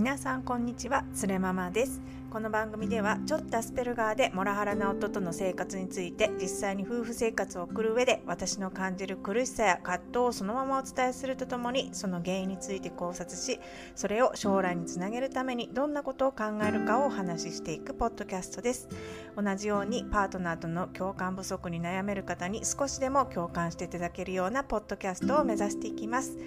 [0.00, 2.00] 皆さんこんにちはつれママです。
[2.30, 13.60] この番組ではちょっとアスペルガーでモラハラな夫との生活について実際に夫婦生活を送る上で私の感じる苦しさや葛藤をそのままお伝えするとともにその原因について考察し
[13.94, 18.88] それを将来につなげるためにどんなことを考えるかをお話ししていくポッドキャストです。
[19.36, 26.38] 同じようにパートナーとの共感不足に悩める方に少しでも共感していただけるようなポッドキャストを目指していきます。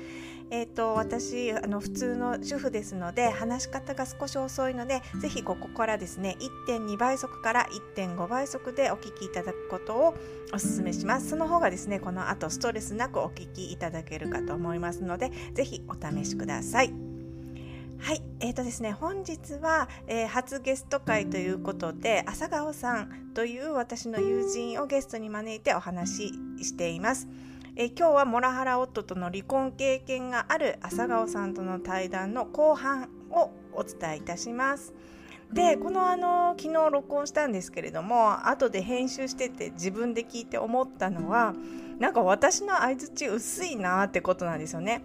[0.50, 10.16] えーと、私あの普通の主婦ですので話し方が少し遅いのでぜひここからですね1.2倍速から1.5倍速でお聞きいただくことを
[10.54, 16.94] お勧めしますその方がですねこの後ストレスなくお聞きいただけるかと思いますのでぜひお試しください
[18.04, 26.34] はい、えーとですね、本日は、えー、初ゲスト会ということで朝顔さんという私の友人をゲストに招いてお話し
[26.64, 27.30] しています。
[27.76, 34.94] え今日はモラハラ夫との離婚経験がある朝顔さんとの対談の後半をお伝えいたします。
[35.52, 41.54] でこのあの昨日録音したんですけれども後で編集してて自分で聞いて思ったのは
[42.00, 45.04] なんか私の相づち薄いなってことなんですよね。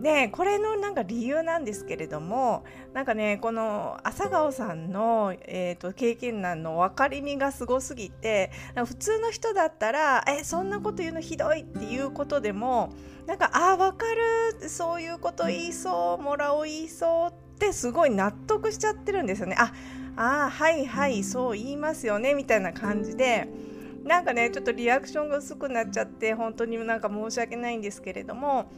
[0.00, 8.50] でこれのなんか理由なんですけれどもなんかねこの朝顔さんの、えーと、経験談の分かりみがすごすぎて
[8.86, 12.94] 普通の人だったらえそんなこと言うのひどいっていうことでも
[13.26, 14.06] なんかあ分か
[14.60, 19.56] るそういうこと言いそうもらおう言いそうってすごい納得しちゃってるんですよね。
[19.58, 19.72] あ
[20.16, 23.48] あはいはいそう言いますよねみたいな感じで。
[24.04, 28.70] なんかねちょっとリアクションが薄くなっちゃって本当になんか申し訳ないんですけれども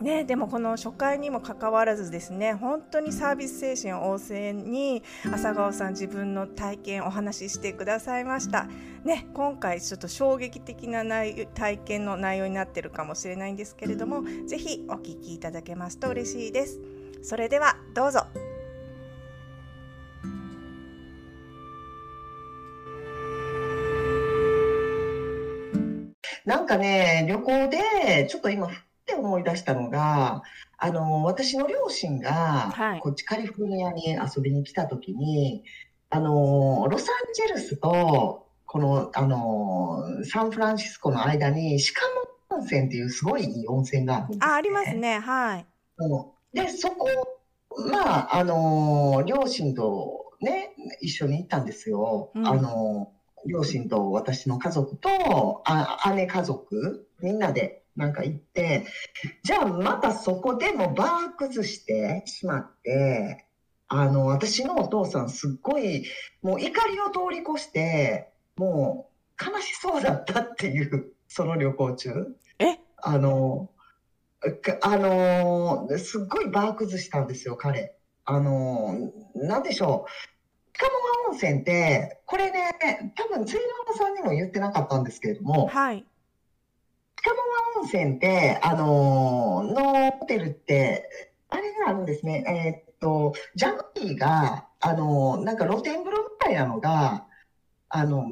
[0.00, 8.66] ね、でもこの初回にもかかわらずですね本当にサービス精神旺盛に朝顔さん自分の体験お話ししてくださいました、
[9.04, 16.80] ね、今回ちょっと衝撃的な内体験の内容になってるかもしれないんですけれどもぜひお聞きいただけますと嬉しいです。
[17.22, 18.24] それではどうぞ。
[26.46, 28.68] なんかね旅行でちょっと今
[29.10, 30.42] て思い出したのが、
[30.78, 32.72] あの、私の両親が、
[33.02, 35.64] こっちカリフォルニアに遊びに来た時に、
[36.08, 42.02] あの、ロサンゼルスと、この、あの、サンフランシスコの間に、シカ
[42.50, 45.18] モ温泉っていうすごいいい温泉があるんです、ね、あ、ありますね。
[45.18, 45.66] はい。
[46.52, 47.08] で、そこ、
[47.90, 52.30] まあ、あの、両親とね、一緒に行ったんですよ。
[52.34, 53.12] うん、あの、
[53.46, 58.86] 両親と私の家族と、あ姉家族、みんなでなんか行って、
[59.42, 63.46] じゃあまたそこでもバー崩してしまって、
[63.88, 66.06] あの、私のお父さんすっごい、
[66.42, 72.10] もう怒りを通り越して、もう悲しそうだったっていう、その旅行中。
[72.58, 72.78] え？
[73.02, 73.70] あの、
[74.82, 77.96] あの、すっごいバー崩したんですよ、彼。
[78.24, 80.10] あの、なんでしょう。
[80.72, 86.06] 鹿川温泉って、これね、多分、鶴山さんにも言ってなかったんですけれども、はい。
[87.80, 91.08] 温泉って、あのー、のホテルって、
[91.48, 92.44] あれがあるんですね。
[92.46, 97.26] えー、っと、ジャグリーが、あのー、なんか露天風呂みたいなのが、
[97.88, 98.26] あの、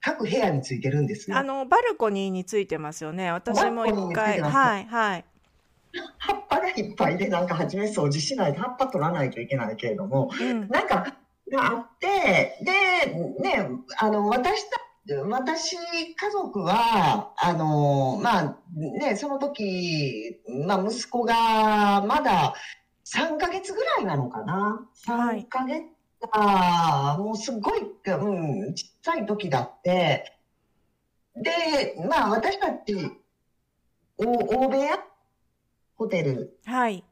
[0.00, 1.36] 各部屋についてるんですよ。
[1.36, 3.30] あの、バルコニーについてますよね。
[3.30, 4.40] 私も一回。
[4.40, 5.24] はい、はい。
[6.18, 11.16] 葉っぱがいっぱいで、なんか初め掃除しないと、葉っぱ取らないといけないけれども、うん、なんか、
[11.50, 14.80] があって、で、ね、あの、私た
[15.28, 22.54] 私、家族は、あの、まあ、ね、その時、まあ、息子がまだ
[23.04, 24.88] 3ヶ月ぐらいなのかな。
[25.06, 25.84] 3ヶ月、
[26.32, 30.32] はい、もうすごい、うん、ちっちゃい時だって、
[31.36, 33.12] で、まあ、私たち、
[34.18, 34.98] お大部屋？
[35.96, 36.58] ホテル。
[36.64, 37.04] はい。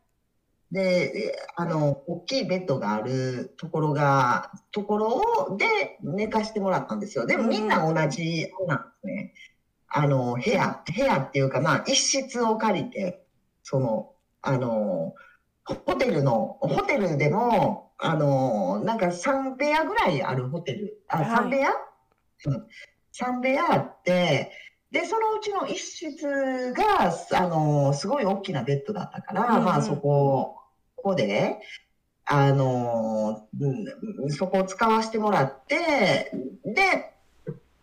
[0.71, 7.27] で、あの、大きいベッドがあるところが、ところを、で、寝かしてもらったんですよ。
[7.27, 9.35] でもみんな同じなんですね。
[9.89, 13.25] あの、部屋、部屋っていうか、まあ、一室を借りて、
[13.63, 14.13] その、
[14.43, 15.15] あの、
[15.65, 21.71] ホテルの、ホテルでも、あの、なんか3部屋ぐらいあるホテル、あ、3部屋、
[22.47, 22.67] うん、
[23.13, 24.51] ?3 部屋あって、
[24.95, 30.55] で、そのうちの一室が、あの、すごい大きなベッドだったから、うん、まあそこ、
[30.95, 31.59] ここで、
[32.25, 33.49] あの、
[34.29, 36.31] そこを使わせてもらって、
[36.65, 37.13] で、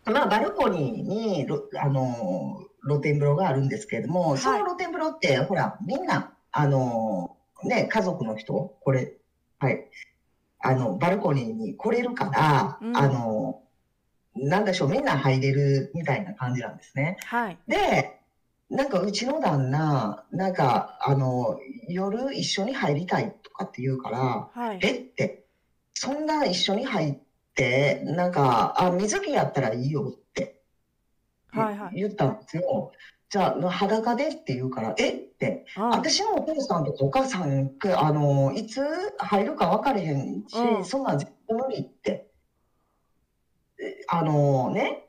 [0.06, 1.48] まあバルコニーに、
[1.82, 7.36] あの、露天風呂があるんですけれども、はい、その露天風呂って、ほら、みんな、あの、
[7.66, 9.18] ね、家族の人、これ、
[9.60, 9.86] はい、
[10.60, 13.64] あの、バルコニーに来れるから、うん、あの、
[14.42, 17.18] なんでしょう、みんな入れるみたいな感じなんですね。
[17.26, 17.58] はい。
[17.68, 18.20] で、
[18.70, 24.80] なんかうちの旦那、なんか、あの、夜一緒に入りたいとかって言うから、はい。
[24.82, 25.46] えって、
[25.94, 27.18] そんな一緒に入っ
[27.54, 30.62] て、なんか、あ、水着やったらいいよって
[31.50, 31.96] はいはい。
[31.96, 32.92] 言ったんですよ。
[33.30, 38.82] じゃあ、裸でって言うから、えって、うん私のお父さんとかお母さんが、あの、いつ
[39.18, 42.31] 入るか分かれへんし、うんそんなん絶対無理って。
[43.82, 45.08] えあのね、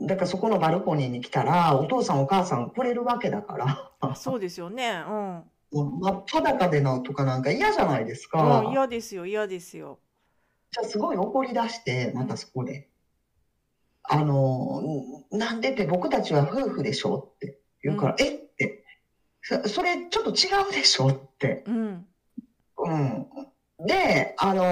[0.00, 5.04] だからそこのバルコニーに来たら、お父さんお母さん来れるわけだから、そうですよね。
[5.06, 6.00] うん。
[6.00, 8.62] 真っ裸でのとかなんか嫌じゃないですうか。
[8.62, 9.98] ん、嫌ですよ、嫌ですよ。
[10.70, 12.88] じゃあすごい怒り出して、またそこで。
[14.04, 14.82] あの、
[15.32, 18.84] んなんでって僕たちは夫婦でしょって言うから、えって、
[19.42, 21.64] そそれちょっと違うでしょって。
[21.66, 22.06] うん。
[22.78, 23.26] うん。
[23.86, 24.64] で、あの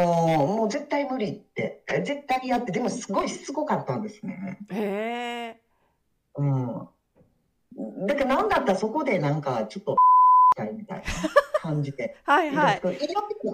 [0.46, 4.58] もう絶対無理って、え絶対やって、でもすごいしつこかったんですね。
[4.70, 5.60] へえ。
[6.36, 8.06] うん。
[8.06, 9.96] だからなんだったらそこでなんかちょっとし
[10.56, 11.04] たいみたいな
[11.60, 12.16] 感じで。
[12.24, 12.80] はいはい。
[12.82, 12.90] 嫌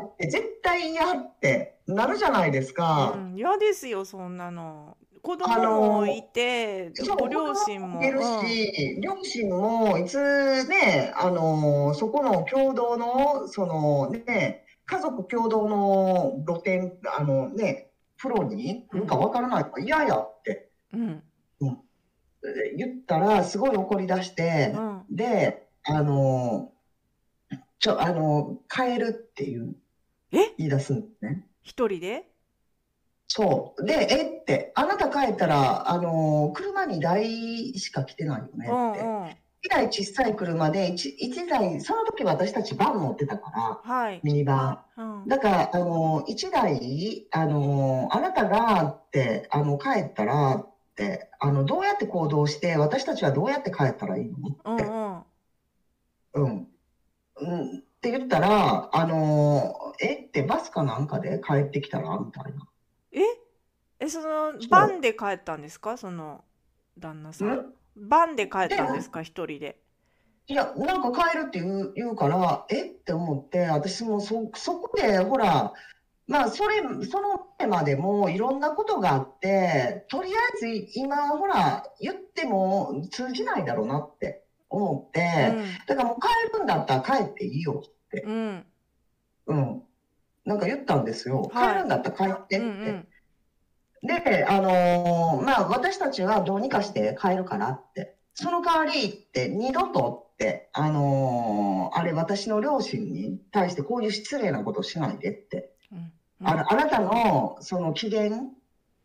[0.05, 3.15] って絶対嫌ってなるじゃないですか。
[3.17, 4.97] うん、嫌ですよ、そんなの。
[5.23, 8.01] 子あ供のもいて、ご両親も。
[8.01, 10.19] いるし、両親もいつ
[10.69, 21.23] ね、あの、そこの共同の、そのね、家族共同の露店、あのね、プロに来るかわからないから嫌やってうん。
[22.45, 25.05] え言ったら、すごい怒り出してう、ん。
[25.11, 26.73] で、あの、
[27.79, 29.77] ちょ、あの、帰るっていう、
[30.33, 30.55] え？
[30.59, 31.47] 言い出すんですね。
[31.63, 32.25] 一人で？
[33.29, 33.85] そう。
[33.85, 39.01] で、えって、あなた帰ったら、あの、車2台しか来てないよねって。
[39.01, 39.37] うんうん。
[39.65, 44.21] 1台小さい車で 1, 一台、その時私たちバン持ってたから、はい。
[44.23, 45.29] ミニバうんン。
[45.29, 54.49] だから、あの、1台、あの、あなたがって、あの、帰ったらって、あの、どうやって行動して、私たちはどうやって帰ったらいいの？
[54.51, 54.85] って。
[54.85, 55.25] うんうん。
[56.35, 56.69] うん。
[57.41, 57.79] うん。
[57.79, 60.15] って言ったら、あの、え？
[60.27, 62.69] ってバスかなんかで帰ってきたらみたいな。
[63.13, 63.21] え？
[63.99, 65.97] え、そのバンで帰ったんですか？
[65.97, 66.45] その、
[66.99, 67.75] 旦那さん。
[67.99, 69.23] んバンで帰ったんですか？
[69.23, 69.79] 一人で。
[70.49, 72.83] いや、なんか帰るって言う、言うから、え？
[72.83, 75.73] って思って、私もそ、そこで、ほら、
[76.29, 85.55] まあ、それ、その前までもいろんなことがあって、とりあえず今、ほら、言っても通じないだろうなって思って、
[85.87, 88.67] だからもう帰るんだったら帰っていいよって、うん。
[89.47, 89.59] うん。
[89.59, 89.83] うん。
[90.45, 91.43] なんか言ったんですよ。
[91.53, 92.59] はい帰るんだったら帰ってって。
[92.59, 93.09] うんうん。
[94.03, 98.17] で、あのーまあ、私たちはどうにかして帰るからって。
[98.35, 105.73] その代わりって、二度とって、あのーあれ、私の両親に対してこういう失礼なことしないでって。
[105.93, 106.13] うん
[106.45, 108.31] あのあなたの、その機嫌、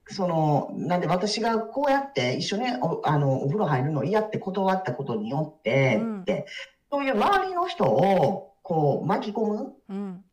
[0.07, 6.45] その、なんで私がこうやって一緒におあのお風呂入るの嫌って断ったことによって、うんって、
[6.91, 10.25] そういう周りの人を、こう、巻き込むっうん。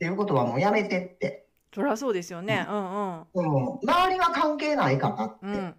[0.00, 1.41] ていうことはもうやめてって。
[1.74, 2.66] そりゃそうですよね。
[2.68, 3.26] うんうん。
[3.34, 5.36] うん、周りは関係ないからって。
[5.42, 5.74] うん。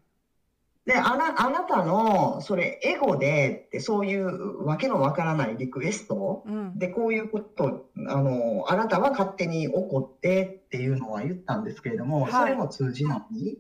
[0.86, 6.78] で、あな、あなたの、それ、エゴでって、そういうわけのわからないリクエストうん。
[6.78, 13.58] で、こういうこと、あの、あなたは勝手に怒ってっていうのは言ったんですけれども、はいそれも通じない？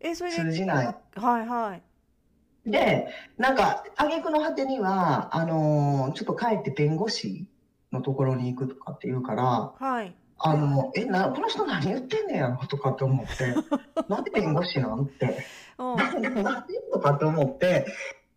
[0.00, 0.86] え、それで、通じない。
[0.86, 1.82] はいはい。
[2.70, 3.08] で、
[3.38, 7.48] なんか、挙句の果てには、あの、ちょっと帰って弁護士
[7.92, 10.14] のところに行くとかって言うから、はい。
[10.38, 13.54] あの、え、な、この人何言ってんねやろとかって思って、
[14.08, 15.38] なんで弁護士なんて。
[15.78, 15.96] うん。
[15.96, 17.86] なんでなんでとかと思って、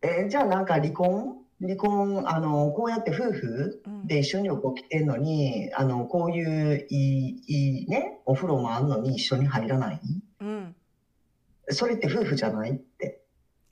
[0.02, 1.38] えーじゃあなんか離婚？
[1.62, 6.42] 離婚、あの、こうやって夫婦うんで一緒に旅行来てんのに、あの、こうい
[6.76, 10.00] ういい、いいね、お風呂もあんのに一緒に入らない？
[10.40, 10.76] うん。
[11.68, 13.22] それって夫婦じゃないって。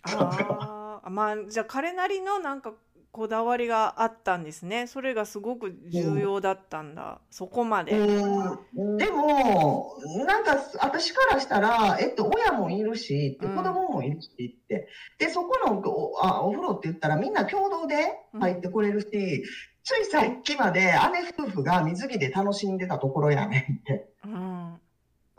[0.04, 2.74] ああ、まあ、じゃあ彼なりのなんか
[3.12, 4.88] こだわりがあったんですね。
[4.88, 7.20] それがすごく重要だったんだ。
[7.32, 7.98] そこまで。
[7.98, 14.88] うん、でも、なんか私からしたら、えっと、親もいるし、子供もいるしって。
[15.18, 17.96] で、そこのおあお風呂って言ったらみんな共同で
[18.40, 19.44] 入ってこれるし、
[19.84, 24.10] ついさっきまで姉夫婦が水着で楽しんでたところやねんって。
[24.26, 24.47] うん。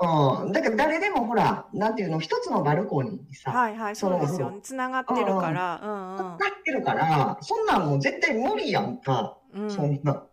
[0.00, 0.52] うん。
[0.52, 4.60] だから誰でもほら、なんていうの、一つのバルコニーにさ、はいはい、そうですよね。
[4.62, 5.80] つながってるから。
[5.80, 9.70] なってるから、そんなんもう絶対無理やんか、うんうん。
[9.70, 10.24] そんな。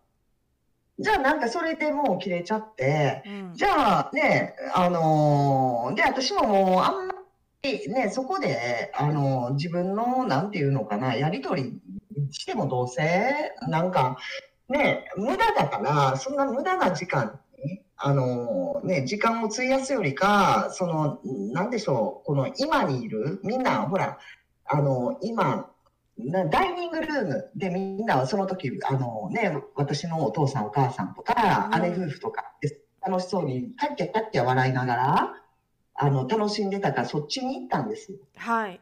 [0.98, 3.54] じゃあなんかそれでもう切れちゃって、うん。
[3.54, 7.14] じゃあね、あのーで、私ももうあんま
[7.62, 11.78] りね、そこで、あのー自分の、なんていうのかな、やりとり
[12.30, 14.16] してもどうせ、なんか、
[14.68, 17.38] ね、無駄だから、そんな無駄な時間に、
[17.98, 21.20] あのーね、時間を費やすよりか、その、
[21.52, 24.18] なんでしょう、この今にいる、みんな、ほら、
[24.66, 25.70] あの今、
[26.18, 35.34] なダイニングルームでみんなはその時、あのね、私のお父さんお母さんとか、うん姉夫婦とかで楽しそうに、キャッキャキャッキャ笑いながら、
[35.94, 38.18] あの、楽しんでたからそっちに行ったんですよ。
[38.36, 38.80] はい。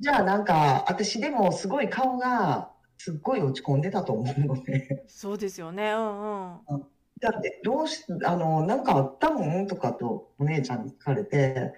[0.00, 5.92] じゃあなんか、私でもすごい顔が、すっごい落ち込んでたと思うので、そうですよね。
[5.92, 6.86] うんうん。
[7.22, 9.66] だって、どうし、あの、なんかあったもん？
[9.68, 11.72] とかとお姉ちゃんに聞かれて、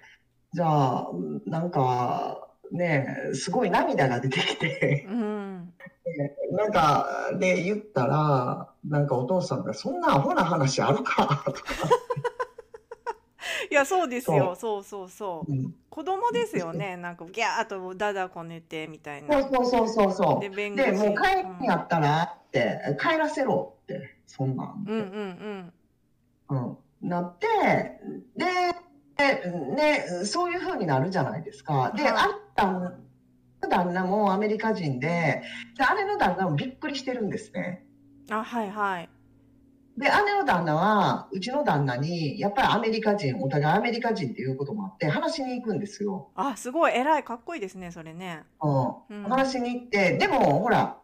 [0.55, 1.11] じゃあ、
[1.47, 5.73] なんか、ね、すごい涙が出てきて、うん。
[6.53, 7.07] なんか、
[7.39, 11.43] で、言ったら、なんかお父さんが、そんなアホな話あるか？
[11.45, 11.61] とか、
[13.71, 14.55] いや、そうですよ。
[14.59, 15.53] そうそうそう。
[15.53, 16.97] うん子供ですよね。
[16.97, 19.39] なんかギャーっとだだこねてみたいそな。
[19.39, 20.51] うそうそうそうそで、う。
[20.51, 20.91] 弁護士。
[20.91, 24.85] で、もう帰るんやったらって、帰らせろって、そんなん。
[24.87, 25.73] うんうん
[26.50, 26.78] うん。
[27.02, 27.47] うん、なって、
[28.37, 28.47] で、
[29.16, 31.93] でね、そういう風になるじゃないですか。
[31.97, 33.04] で、はいあったん
[33.69, 35.43] 旦那もアメリカ人で、
[35.76, 37.85] で、姉の旦那もびっくりしてるんですね。
[38.31, 39.09] あ、はいはい。
[39.97, 46.31] で、姉の旦那は、うちの旦那に、やっぱりアメリカ人、お互いアメリカ人っていうこともあって、話しに行くんですよ。
[46.35, 47.93] あ、すごい偉いかっこいいですね。
[47.93, 48.43] それね。
[48.61, 50.99] うんうん話しに行って、でも、ほら、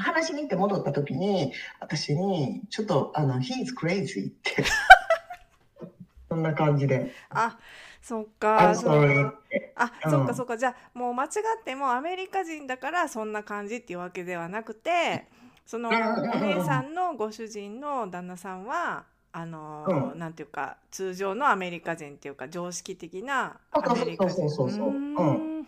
[0.00, 4.64] 話しに行って戻った時に、私に、ちょっと、あの、he's crazy って。
[6.28, 7.12] そんな感じで。
[7.30, 7.58] あ、
[8.02, 8.74] そっか。
[8.74, 8.90] そ。
[8.90, 10.56] あ、うんそっかそっか。
[10.56, 11.30] じゃあもう間違っ
[11.64, 15.26] てもアメリカ人だからそんな感じっていうわけではなくて、
[15.64, 24.34] そのお姉さんのご主人の旦那さんはあのーうんなんていうか通常のアメリカ人っていうか常識的なアメリカ人。
[24.34, 25.66] そうそうそうそうーん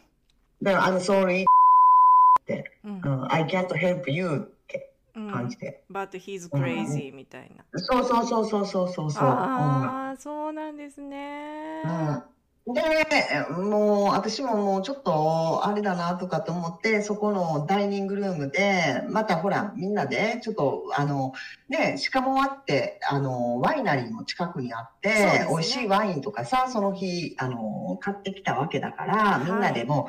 [0.63, 1.45] だから、I'm sorry
[2.85, 5.83] うんうん I can't help you ってうん感じで。
[5.91, 7.65] But he's crazy みたいな。
[7.79, 9.25] そうそうそうそうそうそうそう。
[9.25, 11.83] ああ、そうなんですね。
[11.85, 12.23] うん
[12.67, 21.33] で、もう、私ももうちょっと、あれだなとかと思って、そこのダイニングルームで、またほら、みんなで、ちょっと、あの、
[21.69, 30.09] ね、しかもあって、あの、ワイナリーも近くにあって、ね美味しいワインとかさ、その日、あの、買ってきたわけだから、みんなでも、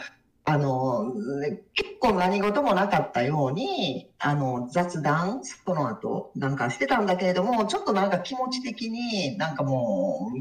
[0.50, 10.32] あの、ね結構何事もなかったように、あの、雑談、その後、なんかしてたんだけれども、ちょっとなんか気持ち的に、なんかも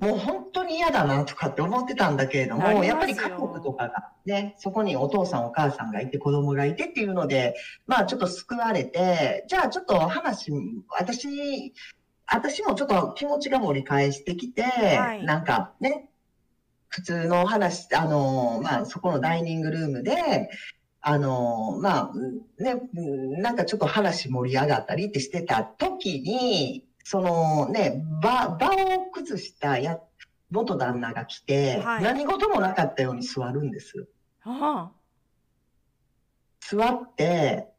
[0.00, 7.56] う、もう本当に嫌だなとかって思ってたんだけれども、やっぱり家族とかがね、そこにお父さんお母さんがいて子供がいてっていうので、
[7.88, 10.52] まあちょっと救われて、じゃあちょっと話、
[10.90, 11.74] 私、
[12.26, 15.24] 私もちょっと気持ちが盛り返してきて、はい。
[15.24, 16.08] なんかね、
[16.94, 20.48] 普通の話、あの、まあそこのダイニングルームで、
[21.00, 22.76] あの、まあ、ね、
[23.42, 29.98] なんかちょっと話盛り上がったりってしてた時に、そのね、場、場を崩したや、
[30.52, 34.06] 元旦那が来て、はい何事もなかったように座るんです。
[34.44, 34.92] あ
[36.60, 37.70] 座って、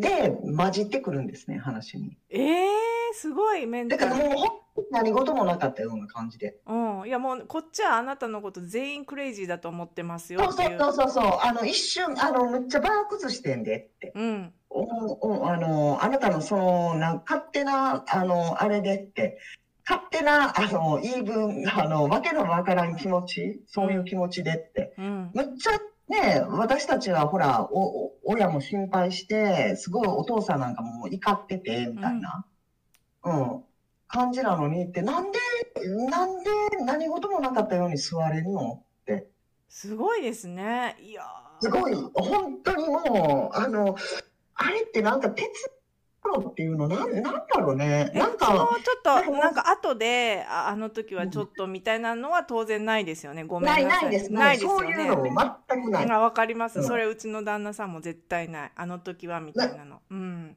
[0.00, 2.16] で、混じってくるんですね、話に。
[2.30, 2.83] ええ
[3.14, 4.12] すごいメンだタル。
[4.12, 4.42] からも
[4.76, 6.56] う何事もなかったような感じで。
[6.66, 10.78] うん、いやもうこっちはあなたのこと全員クレイジーだと思ってますよそうっていう。
[10.78, 14.12] そうそうそう、あの、一瞬、あの、めっちゃ場を崩してんでって。
[14.14, 19.38] うん、おおあの、あなたのその、なん勝手な、あの、あれでって、
[19.88, 24.94] 勝手な、あの、言い分、あの、わけのわからん気持ち、そういう気持ちでって。
[24.98, 25.72] うん、めっちゃ
[26.08, 32.44] ね、私たちはほら、お、お親も心配して、すごいお父さんなんかも怒ってて、みたいな、
[33.24, 33.64] うん、
[34.06, 35.38] 感じなのにって、なんで、
[36.10, 36.50] なんで
[36.84, 38.82] 何事もなかったように座れるの？
[39.02, 39.26] って。
[39.68, 40.96] すごいですね。
[41.00, 43.96] いやーすごい、本当にもう、あの、
[44.54, 45.48] あれってなんか鉄
[46.22, 48.10] 路っていうの、なん、なんだろうね。
[48.14, 48.64] え、なんか、ちょ
[48.98, 53.44] っとなんか後でああの時はちょっとみたいなのは当然ないですよね。
[53.44, 54.04] ごめんない、なさい。
[54.04, 54.32] ないです。
[54.32, 55.04] ないですそうよね。
[55.04, 55.24] いうのも
[55.68, 56.10] 全くない。
[56.10, 56.78] あ、わかります。
[56.78, 58.72] うんそれうちの旦那さんも絶対ない。
[58.74, 60.00] あの時はみたいなの。
[60.10, 60.56] うん。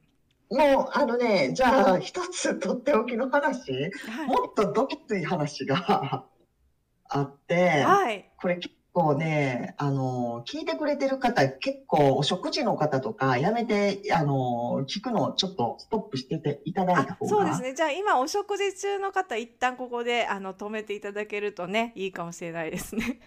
[0.50, 4.26] もう、あのね、じゃあ、一つとっておきの話、はい。
[4.26, 6.24] もっとドキつい話が
[7.08, 8.30] あって、はい。
[8.40, 17.28] これ結構ね、あの、聞いてくれてる方、結構お食事の方とか、やめて、あの、聞くのをちょっとストップしてていただいたあ、方が。
[17.28, 17.74] そうですね。
[17.74, 23.20] じゃあ今お食事中の方一旦ここであの止めていただけるとね、いいかもしれないですね。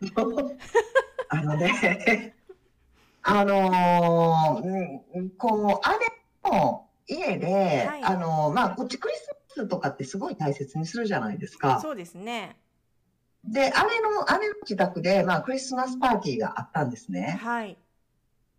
[1.28, 2.34] あのね、
[3.22, 11.80] あのーうんこう、姉の家で、はいあのーまあ、こっちクリスマスとかってすごい大切にするじゃないですか。
[11.80, 12.56] そうですね。
[13.44, 13.72] で、姉の、
[14.40, 17.38] 姉の自宅で、まあ、クリスマスパーティーがあったんですね。
[17.42, 17.76] はい。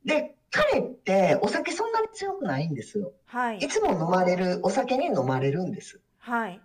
[0.04, 3.14] で、彼ってお酒そんなに強くないんですよ。
[3.26, 3.68] はいい。
[3.68, 6.02] つも飲まれる、お酒に飲まれるんです。
[6.20, 6.62] はい。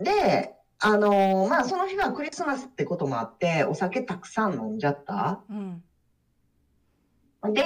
[0.00, 5.42] で、あのーまあ、その日はクリスマスってこともあって、お酒たくさん飲んじゃった。
[5.50, 5.82] うん。
[7.44, 7.62] で、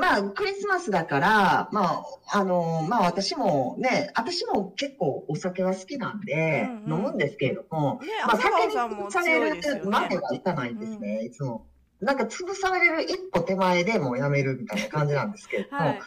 [0.00, 10.22] まあ、クリスマスだから、まあ、あの、まあ私もね、私も結構お酒は好きなんで、うんうん飲むんですけれども、ね、まあ、酒に潰されるまでね。
[10.22, 11.66] はいかないんですね、いつも。
[12.00, 16.00] なんか潰される一歩手前でもうやめるみたいな感じなんですけれども、はい。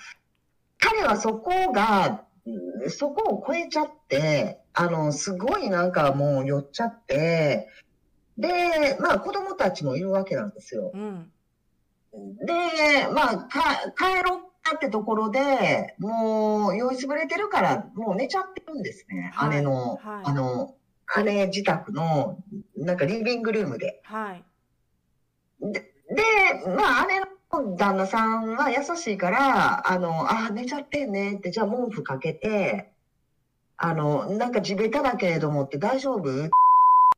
[0.79, 7.67] 彼はそこが、うんそこを超えちゃって、あの、すごいなんかもう酔っちゃって、
[8.37, 10.91] で、まあ子供たちもいるわけなんですよ。
[10.93, 11.31] うん。
[12.45, 19.31] で、まあ、か帰ろうかってところで、もう酔いつぶれてるから、もう寝ちゃってるんですね。
[19.33, 20.75] はい姉の、はいあの、
[21.24, 22.38] 姉自宅の、
[22.75, 24.01] なんかリビングルームで。
[24.03, 24.43] はい。
[25.62, 26.24] で、で
[26.75, 32.91] まあ、姉の旦那さんは優しいから、あの、あ、寝ちゃってんねって、じゃあ毛布かけて、
[33.77, 36.45] あの、なんか地べただけれどもって大丈夫？
[36.45, 36.50] っ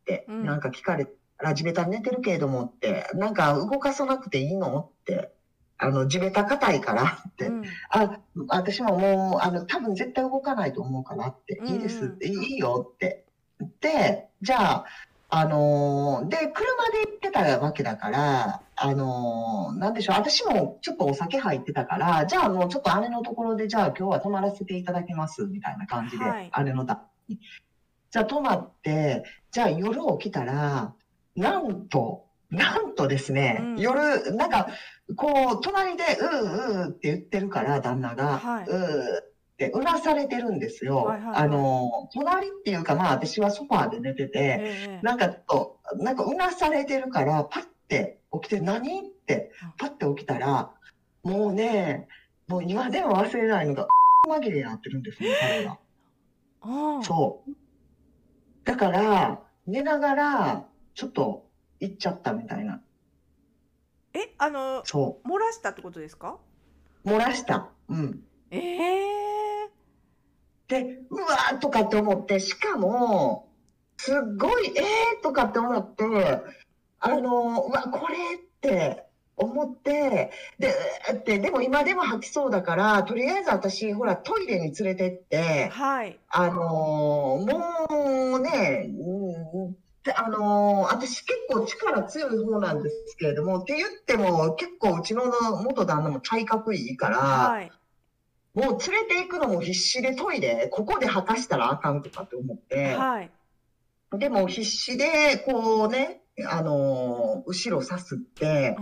[0.05, 1.07] て、うんなんか聞かれ
[1.39, 5.31] たら、地べた寝てるけれどもって、なんか動かさなくていいのって、
[5.77, 7.63] あの、地べた硬いからって、うん。
[7.89, 8.19] あ、
[8.49, 13.25] 私ももう、あの、多分絶対動かないと思うからって、うんうんいいですって、いいよって。
[13.79, 14.85] で、じゃあ、
[15.31, 16.51] あのーで、車で
[17.07, 27.39] 行ってたわけだから、あのーなんでしょう、私もちょっとお酒入ってたから、じゃあもうちょっと姉のところで、じゃあ今日は泊まらせていただきます、みたいな感じで、はい姉のだに。
[28.09, 30.95] じゃあ泊まって、じゃあ夜起きたら、
[31.39, 34.67] なんと、なんとですね、うん夜、なんか、
[35.15, 40.97] こう、隣で、うーうーって言ってるから、旦那が、はいうーってうなされてるんですよ。
[40.97, 50.71] はいはいはいあの、隣っていうか、まあ私はソファーで寝てて、ええなんかちょっと、なんかうなされてるから、パッて起きて、何ってうん、パッて起きたら、
[51.23, 52.07] もうね、
[52.47, 53.87] もう今でも忘れないのが、
[54.27, 55.77] 紛れになってるんですね、彼が。
[57.03, 57.51] そう。
[58.65, 60.68] だから、寝ながら、
[60.99, 61.45] ちょっと、
[61.79, 62.81] 行っちゃったみたいな。
[64.13, 66.37] え、あの、そ漏らしたってことですか？
[67.05, 67.09] う。
[67.09, 67.69] 漏らした。
[67.87, 68.21] うん。
[68.51, 69.69] ええ
[70.67, 73.47] で、うわーとかって思って、しかも、
[73.95, 76.03] すっごい、えーとかって思って、
[76.99, 79.05] あの、うわ、これって
[79.37, 80.73] 思って、で、
[81.13, 86.19] って、でも今でも吐きそうだから、とりあえず私、ほら、トイレに連れてって、はい。
[86.27, 87.45] あのも
[88.35, 95.23] うね、うんであの私結構力強い方なんですけれども、って言っても結構うちの
[95.61, 97.71] 元旦那も体格いいから、はい。
[98.53, 103.31] もう連れて行くのも必死でトイレ、ここで吐かしたらあかんとかって思って、はい。
[104.17, 108.81] でも必死で、こうね、あの後ろさすって、う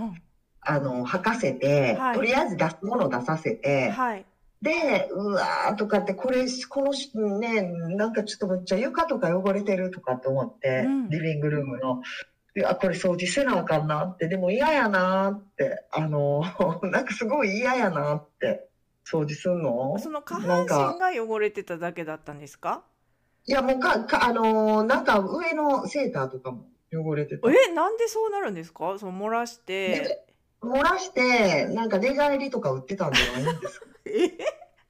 [0.62, 3.58] あの吐かせて、はいとりあえず出すもの出させん。
[3.62, 4.26] て、はい。
[4.62, 7.62] で、うわーとかって、これ、この人ね、
[7.96, 12.02] なんかちょっとめっちゃ床とか汚れてるとかって思って、うんリビングルームの。
[12.56, 16.42] いや、これ掃除せなあかんなって、でも嫌やなって、あの、
[16.92, 18.68] なんかすごい嫌やなって、
[19.06, 19.98] 掃除すんの？
[20.00, 20.68] その下半身
[21.00, 22.84] が汚れてただけだったんですか？
[23.46, 27.48] いや、もうか、か、あのーなんか上のセーターとかも汚れてた。
[27.50, 28.98] え、なんでそうなるんですか？
[28.98, 29.90] その漏らして。
[30.02, 30.26] で
[30.62, 33.86] 漏らして、なんか寝返りとか売ってたんじゃないんですか？
[34.08, 34.38] え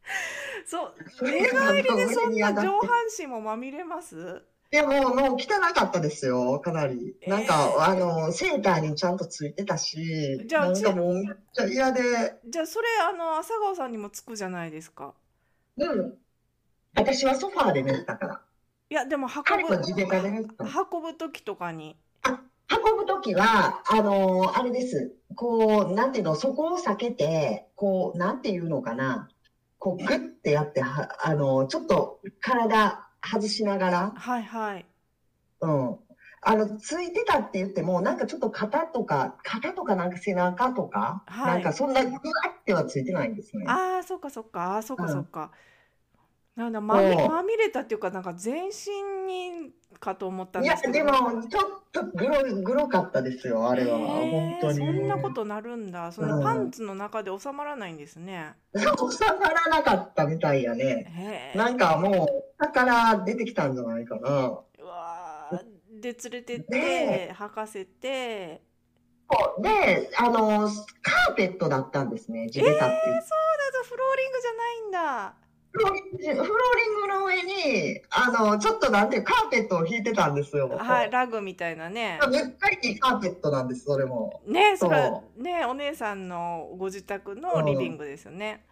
[0.65, 4.43] そう、寝返りでそんな上半身もまみれます？
[4.69, 7.15] でも、もう汚かったですよ、かなり。
[7.25, 12.01] なんか、えーあの、セーターにちゃんとついてたし、じゃあなんかもうめっちゃ嫌で、
[12.45, 15.13] じゃあそれあの朝顔さんにもつくじゃないですか？
[15.77, 16.17] うん。
[16.95, 18.41] 私はソファーで寝てたから。
[18.89, 19.73] いやでも運ぶ。
[19.73, 19.77] 運
[21.01, 21.97] ぶ時とかに。
[22.69, 25.13] 運ぶときは、あの、あれです。
[25.35, 29.29] こう、なんていうの、そこを避けて、こう、なんていうのかな。
[29.79, 34.85] こう、グッてやって、はあの、ちょっと体外しながら、はいはい。
[35.61, 35.97] うん。
[36.41, 43.65] あの、ついてたって言っても、なんかちょっと肩とか、肩とかなんか背中とか、はいなんかそんなぐわってはついてないんですね。
[43.67, 45.51] ああそっかそっかあーそっかうんそっか。
[46.57, 50.93] なんだまみまみれたっていうかなんか全身にかと思ったんいやです、けど。
[50.93, 53.99] でも、ちょっとグロ、グロかったですよ、あれは。
[53.99, 54.77] へー本当に。
[54.77, 56.11] そんなことなるんだ。
[56.11, 58.55] そのうんパンツの中で収まらないんですね。
[58.75, 61.05] そ う収まらなかったみたいやね。
[61.15, 61.57] へえ。
[61.57, 64.29] なんかもう、下から出てきたんじゃないかな。
[64.79, 68.63] うわーで連れてってね履かせて。
[69.59, 70.69] で、あの、
[71.01, 73.21] カーペットだったんですね、地べたっていう。
[73.21, 75.46] そうだとフローリングじゃないんだ。
[75.77, 80.69] フローリングの上に、あの、ちょっとなんていうカーペットを引いてたんですよ。
[80.69, 82.19] はい、ラグみたいなね。
[82.29, 84.41] めったりカーペットなんです、それも。
[84.45, 88.63] ね、それそね、お姉さんのご自宅のリビングですよね。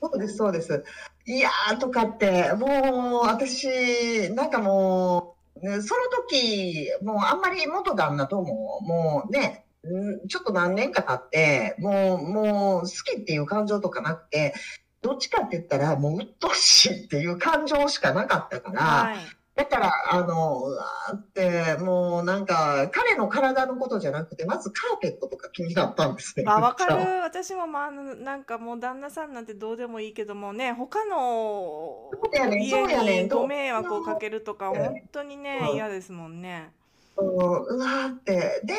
[0.00, 0.84] そうです、そうです。
[1.26, 14.54] いやーとかって、もう、私、なんかもう、ねその時、もうあんまり元旦那とも、もうね、んちょっと何年か経って、もう、もう好きっていう感情とかなくて、
[15.00, 19.16] どっちかって言ったら、もう鬱陶しいっていう感情しかなかったから、はい。
[19.58, 26.44] だから、あの、うわーって、もうなんか、彼の体のことじゃなくて、まずカーペットとか気になったんですね。
[26.46, 27.22] あ、わかる。
[27.22, 36.72] 私もまあ、なんかもう旦那さんなんてどうでもいいけどもね、他のそうやねん家にご迷惑をかけるとか、うん本当にね、うん嫌ですもんね。
[37.16, 38.60] うんうわーって。
[38.64, 38.74] で、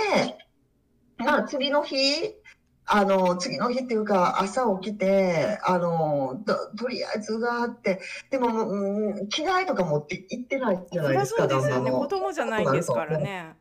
[1.17, 1.97] まあ次の日、
[2.91, 11.91] あの、次の日っていうか、朝起きて、あの、ととりあえずうわーって、でも、うん、着替えとか持って行ってないじゃないですか、そうですよね。
[11.91, 13.55] 子供じゃないんですからね。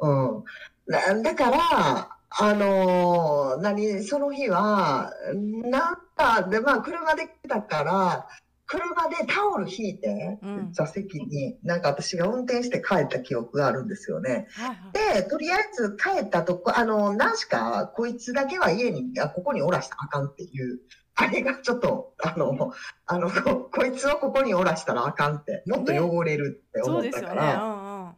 [0.00, 0.44] うん。
[0.88, 8.28] だだから、あのー何、その日は、なんか、で、まあ、車で来たから、
[8.74, 14.48] 車でタオル引いてうん、座席に、なんか私が運転して帰った記憶があるんですよね。
[14.92, 20.80] で、とりあえず帰ったとこ、あの、何しか、こいつだけは家に、あここにおらしたらあかんっていう、
[21.14, 22.72] あれがちょっと、あの、
[23.06, 27.04] あの、ここいつをここにおらしたらあかんって、もっと汚れるって思っ。
[27.10, 28.14] たから。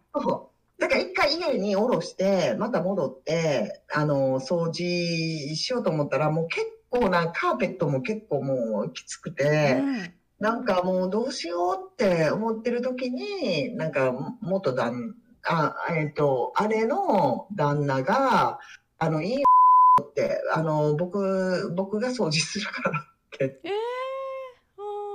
[0.79, 18.59] だから一回家に下ろして、また戻って、あの、掃除しようと思ったら、もう結構な、カーペットも結構もうきつくて、うんなんかもうどうしようって思ってる時に、なんか元旦、あ、えっと、あれの旦那が、
[18.99, 19.46] あの、いいよ
[20.03, 23.61] って、あの、僕、僕が掃除するからって。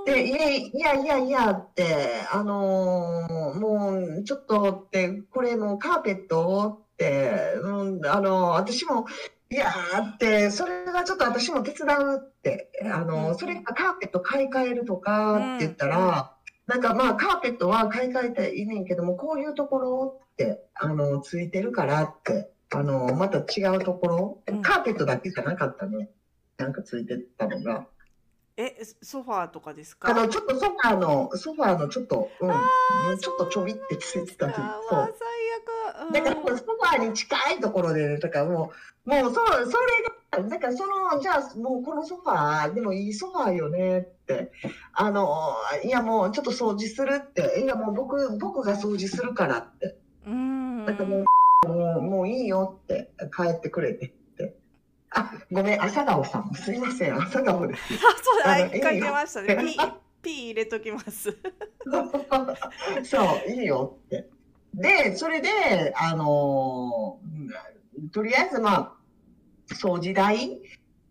[0.07, 9.05] えー、で、いやいやいやいやって、あのーもう、ちょっとって、これもうカーペットって、うん、あの私も、
[9.51, 16.33] いやーって、それがちょっと私も手伝うって、あうんのそれかカーペット買い替えるとかって言ったうんら、
[16.67, 26.09] なんかまあカーペットは買い替えていいねんけども、こういうところって、あの、ついてるからって、あのまた違うところうん、カーペットだけじゃなかったね。
[26.57, 27.87] なんかついてたのが。
[28.57, 30.09] え、ソファーとかですか？
[30.09, 34.99] あの、ちょっとソファーの、ソファーのちょっと、うん、あーちょっとちょびってついてたんですあそう。
[34.99, 36.07] 最悪。
[36.07, 38.71] うんだから、ソファーに近いところで、だからも
[39.05, 39.77] う、もう、そう、そ
[40.37, 44.51] れが、だからその、じゃあ、もうこのソファー、でもいいソファーよねって、
[44.93, 50.85] あの、いやもうちょっと掃除するって、いやもう僕、僕が掃除するからって、うん。
[50.85, 54.13] だからもう、もう、もういいよって、帰ってくれて。
[55.11, 57.81] あ、ごめん、朝顔さん、すいません、朝顔です。
[57.95, 59.55] あ、そうだ、一回出ましたね。
[59.57, 61.37] ピー、ピー入れときます。
[63.03, 64.29] そう、いいよって。
[64.73, 67.71] で、それで、あのー
[68.13, 68.93] とりあえずまあ、
[69.73, 70.59] 掃除代っ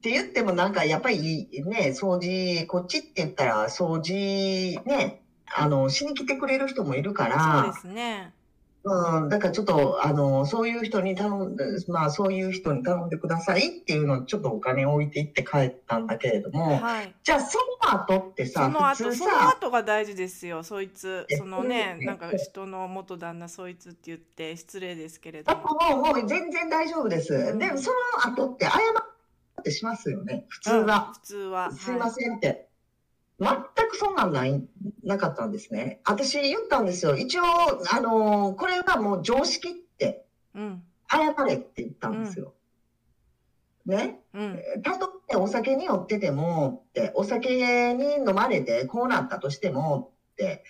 [0.01, 8.33] て言ってもなんかやっぱりね、掃除、こっちって言ったら掃除ね、あの、しに来てくれる人もいるかそうらで、すね。
[8.83, 17.14] うん、だからちょっと、あの、そういう人に頼んで、まあそういう人に頼んでくださいっていうのをちょっとお金置いていって帰ったんだけれども、はい。
[17.23, 20.62] じゃあその後ってさ、その後、そのさ、後が大事ですよ。
[20.62, 26.03] そいつ、えそのね、えなんか人の元旦那そいつって言って失礼ですけれあども。
[26.03, 27.35] もう、もう全然大丈夫です。
[27.35, 27.90] うんでも、そ
[28.27, 30.47] の後って謝ってしますよね。
[30.49, 31.12] 普通うんは。
[31.12, 31.71] 普通は。
[31.71, 32.70] すいまはいせんって。
[33.40, 34.62] 全くそんなんない、
[35.03, 36.00] なかったんですね。
[36.05, 37.16] 私言ったんですよ。
[37.16, 37.42] 一応、
[37.90, 40.83] あのーこれはもう常識って、うん。
[41.11, 42.53] 謝れって言ったんですよ。
[43.87, 44.20] ね？
[44.35, 44.62] うん。
[44.83, 50.62] たとえお酒に酔っててもって、お酒に飲まれてこうなったとしてもって、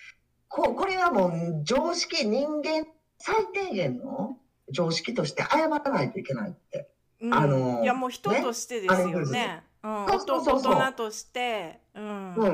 [0.49, 2.87] こうこれはもう常識、人間
[3.19, 4.39] 最低限の
[4.71, 6.89] 常識として謝らないといけないって。
[7.21, 9.65] うんあのーいやもう人としてですよね。
[9.83, 12.49] うん、そうそうそう大人として、うん、う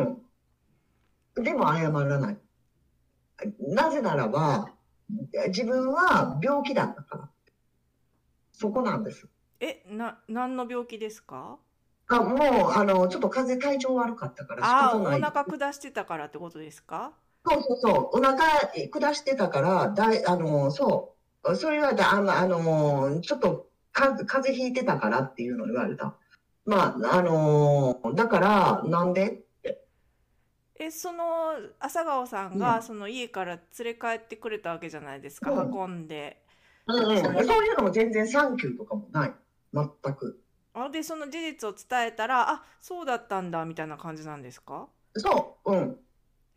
[1.40, 1.44] ん。
[1.44, 2.38] でも謝らない。
[3.60, 4.70] なぜならば、
[5.48, 7.30] 自分は病気だったから。
[8.52, 9.28] そこなんです。
[9.60, 11.58] え、な、何の病気ですか？
[12.08, 15.04] あもう、あの、ちょっと風邪体調悪かったから仕ああ、お。
[15.04, 17.12] 腹下してたからってことですか？
[17.46, 18.18] そうそうそう。
[18.18, 18.38] お腹
[18.90, 21.56] 下してたから、だい、あの、そう。
[21.56, 26.16] それはだ、あの、あの、ちょっとか風邪ひいてたからっていうのを言われた。
[26.66, 29.44] まあ、あの、だから、なんで？
[30.78, 36.44] え、その朝顔さんがその家から連れ帰ってくれたわけじゃないですか、うん運んで。
[36.88, 37.16] うんうん。
[37.16, 39.34] そういうのも全然サンキューとかもない。
[39.72, 40.42] 全く。
[40.74, 44.88] あ、で、その事実を伝えたら、あ、そうだったんだみたいな感じなんですか？
[45.14, 45.96] そう、うん。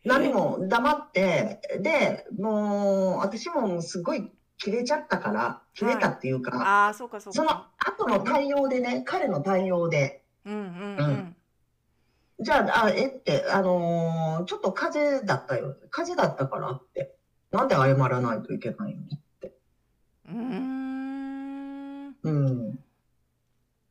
[0.05, 7.71] 何も黙って、で、もう、私もすごい切れちゃったから、切れたっていうか、ああ、そうかそうそのか。
[7.79, 11.35] 後の対応でね、彼の対応で、うんうんううんん。
[12.41, 15.75] じゃあ、あ、えって、あのーちょっと風邪だったよ。
[15.89, 17.15] 風邪だったからって。
[17.51, 19.53] なんで謝らないといけないのって。
[20.27, 22.15] うーん。
[22.21, 22.79] うん。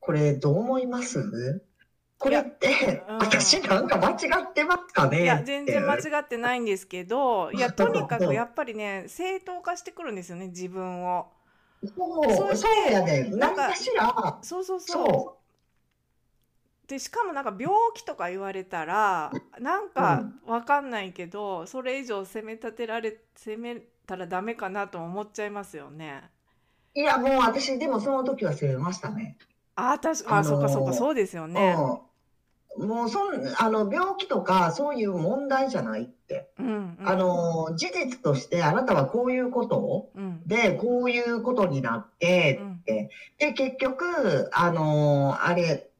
[0.00, 1.62] これどう思います？
[2.18, 5.22] これって、うん私なんか間違ってますかね？
[5.22, 11.26] いや全然間違ってないんですけどいやとにかくやっぱりね正当化してくるんですよね自分を
[11.82, 13.30] そう、そうやね。
[13.30, 13.72] なんか
[14.42, 15.38] そうそうそうそ
[16.88, 26.30] でしかもなんか病気とか言われたらなんかわかんないけど、それ以上責め立てられ責めたらダメかなとも思っちゃいますよね。
[26.96, 27.00] う。
[27.00, 29.36] いや、もう私、でもその時は責めましたね。
[29.76, 31.74] あー確かあ、あのーそうかそうかそうですよね。
[31.78, 32.07] うん。
[32.78, 36.50] もうそん、あの、病気とかそういう問題じゃないって。
[36.58, 36.96] うんうん。
[37.04, 40.42] あの、事実としてあなたはこういうことうん。
[40.46, 42.82] で、こういうことになって、うん。
[42.84, 45.90] で、結局、あの、あれ、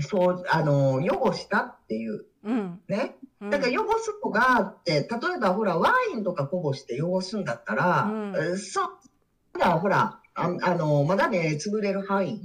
[0.00, 2.80] そう、あの、汚したっていう、うん。
[2.88, 3.16] ね？
[3.40, 3.50] うん。
[3.50, 5.00] だから汚す子があって、例
[5.36, 8.34] えばほら、ワインとかこぼして汚すんだったら、うん。
[8.54, 8.88] えそう、
[9.54, 12.40] ほら、ほら、ああの、まだね、潰れる範囲、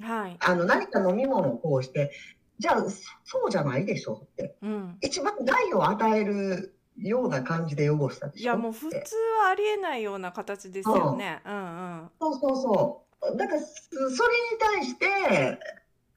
[0.00, 0.36] はい。
[0.40, 2.10] あの、何か飲み物をこうして、
[2.58, 2.90] じゃあ、そ
[3.24, 4.56] そうじゃないでしょって。
[4.62, 4.98] うん。
[5.02, 8.94] 一番害を与えるような感じで汚したでしょいやもう普通
[9.42, 11.42] はありえないような形ですよね。
[11.44, 11.58] うんう
[12.04, 12.10] ん。
[12.20, 13.36] そうそうそう。
[13.36, 14.14] だから、そそれに
[14.58, 15.58] 対して、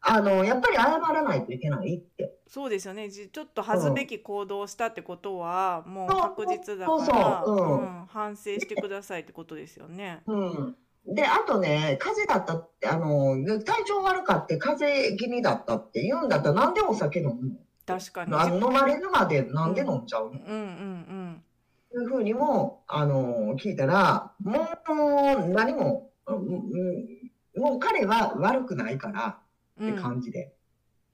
[0.02, 2.34] あの、やっぱり謝らないといけないって。
[2.48, 3.10] そうですよね。
[3.10, 10.24] じちょっと恥ずべき行動をしたってことはもう確実だから、反省してくださいってことですよね。
[10.26, 10.76] うん。
[11.06, 18.32] で、あとね、風邪だったって、あの、体調悪かって風邪気味だったって言うんだったら、なんでお酒飲む確かに。
[18.56, 21.44] 飲まれるまでなんで飲んじゃうの、うんうん
[21.92, 27.20] いうふうにも、あの、聞いたら、もう何も、うんうん
[27.58, 29.40] もう彼は悪くないから
[29.80, 29.94] うん。
[29.94, 30.54] って感じで。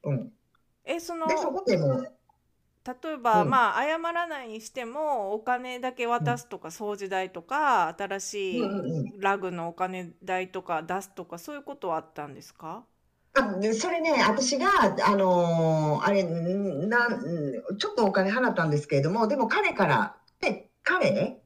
[0.04, 0.32] うん。
[0.84, 2.15] えそので、そこでもう、
[2.86, 3.50] 例えば、うん。
[3.50, 8.36] まあ謝らないにしてもお金だけ渡すとか、掃除代とか新し
[8.68, 12.86] いラグのお金代とか出すとかそういうことはあったんですか？
[13.34, 14.68] あでそれね、私が、
[15.06, 17.20] あのーあれ、んなん、
[17.78, 21.42] ちょっとお金払ったんですけれども、でも彼から、で、彼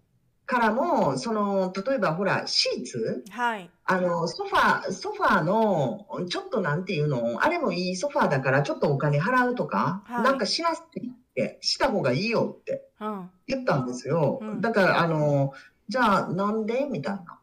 [0.46, 3.72] からも、その、例えばほら、シーツはい。
[3.86, 10.24] あの、ソファー、ソファーの、ちょっとなんていうの、あれもいいソファーだから、ちょっとお金払うとか、はい。
[10.24, 10.99] なんかしなって言
[11.46, 13.30] って、した方がいいよってうん。
[13.48, 14.40] 言ったんですよ。
[14.42, 15.54] うんだから、あの、
[15.88, 16.86] じゃあ、なんで？
[16.86, 17.40] みたいな。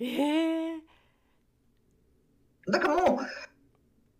[0.00, 0.80] ええ
[2.70, 3.20] だからも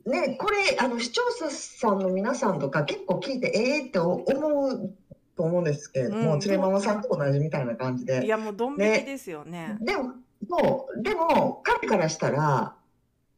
[0.05, 4.95] う、ね、これ、あの、視聴者さんの皆さんとか結構聞いて、ええって思う
[5.37, 8.27] と思うんですけれども、うんつれママさんと同じみたいな感じいで。
[8.27, 9.79] やもうドン引きですよね。
[9.81, 10.15] でも、
[10.49, 12.75] そう、でも、彼からしたら、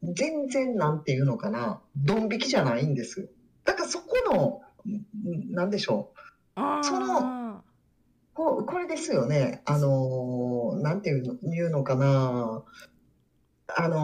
[0.03, 3.27] 全然なんていうのかな、ドン引きじゃないんですよ。
[3.65, 4.61] だからそこの、ん
[5.51, 6.13] なんでしょ
[6.57, 7.63] うんそのう。
[8.35, 9.63] ここれですよね。
[9.67, 12.63] あのーなんていうの言うのかな。
[13.77, 14.01] あのー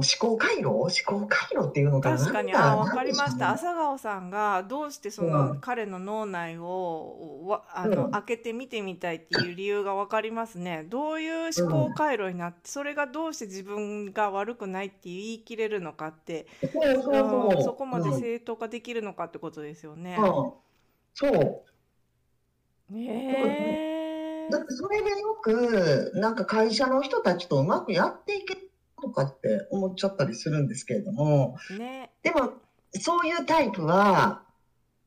[0.00, 0.68] 思考回路？
[0.68, 2.18] 思考回路っていうのかな？
[2.18, 3.50] 確かに、あ、わかりました。
[3.50, 8.10] 朝顔さんがどうしてその彼の脳内をわあの、うん。
[8.12, 10.84] 開けて見てみたいっていう理由がわかりますね。
[10.88, 18.20] どういう思考回路になって、それがどうして自分が悪くないって言い切れるのかって、ょうんそこまでうん。
[18.20, 20.16] 正当化できるのかってことですよね。
[20.18, 20.24] うん。
[21.14, 21.64] そ
[22.90, 22.94] う。
[22.94, 24.52] ねえ。
[24.52, 28.69] だってそれでよく、なんか会社の人たちとうまくやっていける
[29.02, 32.10] のかって思っちゃったりするんですけれども、ね。
[32.22, 32.52] でも、
[32.92, 34.42] そういうタイプは、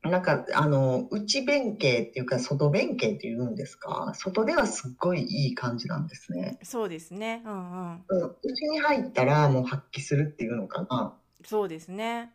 [0.02, 6.58] なんか、あの、内弁慶っていうか、外弁慶っていうんですか、外ではすっごいいい感じなんですね。
[6.62, 7.42] そうですね。
[7.46, 8.04] うんうん。
[8.08, 11.16] うん、内に入ったらもう発揮するっていうのかな。
[11.44, 12.32] そうですね。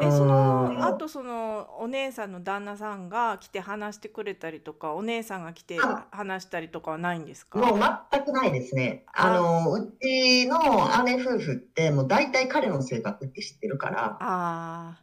[0.00, 7.58] え、うんその、あとその、お姉さんの旦那さんが来て話してくれたりとか、お姉さんが来てあ話したりとかはないんですか？
[7.58, 7.80] もう
[8.10, 9.04] 全くないですね。
[9.12, 10.58] あの、うちの
[11.04, 14.04] 姉夫婦ってもう大体彼の性格って知ってるから。
[14.04, 15.02] ああ、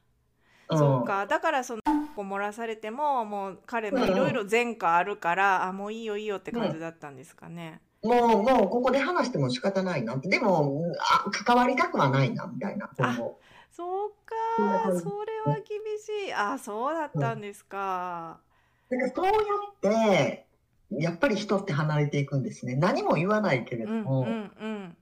[0.69, 1.27] うんそうか。
[1.27, 1.81] だからその、
[2.15, 7.81] こう漏らされても、もう彼もいろいろ前科あるから、あ、もういいよいいよって感じだったんですかね。
[8.01, 10.29] もう、もうここで話しても仕方ないなって。
[10.29, 12.89] でも、あ、関わりたくはないな、みたいな。
[12.97, 13.39] 今後
[13.75, 14.91] そうか。
[14.93, 16.33] それは厳しい。
[16.33, 18.41] あ、そうだったんですか。
[18.89, 20.47] だからそうやって、
[20.91, 22.75] やっぱり人って離れていくんですね。
[22.75, 24.97] 何も言わないけれうん、ども、うん、うん。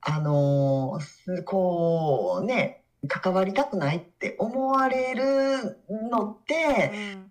[0.00, 7.30] あのーすこうね、関わりたくないって思われるのって、うん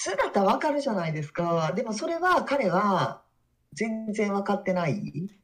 [0.00, 1.72] 姿わかるじゃないですか。
[1.74, 3.20] でもそれは彼は
[3.72, 4.94] 全然分かってない。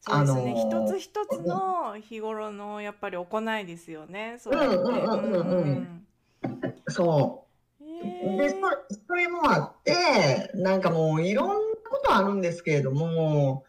[0.01, 0.53] そうですね。
[0.55, 4.37] あのー一つ一つの日頃のやっぱり行いですよね。
[4.39, 4.77] そうやって。
[4.77, 6.07] うんうんうんうんうん
[6.89, 7.47] そ
[7.81, 7.85] う。
[7.85, 8.57] へで、そ
[9.07, 11.55] それもあって、なんかもういろんな
[11.91, 13.65] ことあるんですけれども、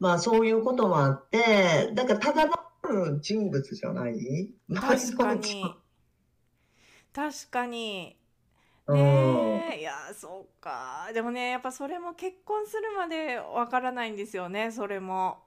[0.00, 2.54] まあそういうこともあって、だからただの
[2.88, 4.50] る人物じゃない？
[4.74, 5.74] 確かに。
[7.12, 8.16] 確かに。
[8.86, 11.10] うんねえ、いや、そうか。
[11.12, 15.44] でもね、やっぱそれも結婚するまでわからないんですよね、それも。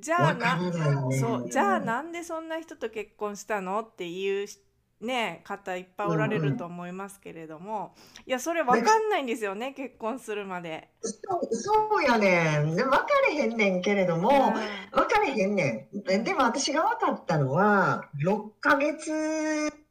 [0.00, 1.18] じゃあな、ね。
[1.18, 4.60] そう、じゃあなんでそんな人と結婚したのっていうし
[5.00, 7.94] ね、方いっぱいおられると思いますけれども、
[8.26, 10.88] いや、それわかんないんですよね、結婚するまで。
[11.02, 12.74] そうそうやねん。
[12.74, 14.36] で分かれへんねんけれども、うん
[14.98, 16.02] 分かれへんねん。
[16.02, 19.12] ででも私が分かったのは、6ヶ月